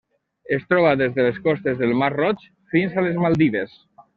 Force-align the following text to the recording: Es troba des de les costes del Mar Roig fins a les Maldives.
Es 0.55 0.63
troba 0.71 0.93
des 1.01 1.13
de 1.17 1.25
les 1.27 1.37
costes 1.49 1.77
del 1.83 1.93
Mar 2.01 2.09
Roig 2.17 2.49
fins 2.73 2.99
a 2.99 3.05
les 3.09 3.25
Maldives. 3.27 3.79